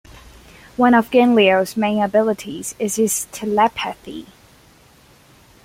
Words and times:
One 0.77 0.95
of 0.95 1.11
Ganglios' 1.11 1.77
main 1.77 2.01
abilities 2.01 2.73
is 2.79 2.95
his 2.95 3.27
telepathy. 3.31 4.25